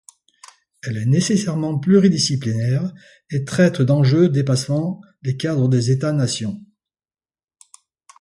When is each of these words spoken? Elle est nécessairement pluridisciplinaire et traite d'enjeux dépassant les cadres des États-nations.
Elle 0.81 0.97
est 0.97 1.05
nécessairement 1.05 1.77
pluridisciplinaire 1.77 2.91
et 3.29 3.45
traite 3.45 3.83
d'enjeux 3.83 4.29
dépassant 4.29 4.99
les 5.21 5.37
cadres 5.37 5.69
des 5.69 5.91
États-nations. 5.91 6.59